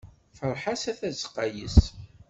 [0.37, 1.81] Ferḥ-as a tazeqqa yes-s.